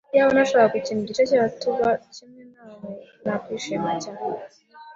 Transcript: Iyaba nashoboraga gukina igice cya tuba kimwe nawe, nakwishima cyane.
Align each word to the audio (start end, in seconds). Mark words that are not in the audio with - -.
Iyaba 0.13 0.31
nashoboraga 0.35 0.73
gukina 0.75 0.99
igice 1.01 1.23
cya 1.31 1.43
tuba 1.61 1.89
kimwe 2.13 2.41
nawe, 2.53 2.91
nakwishima 3.25 3.89
cyane. 4.03 4.23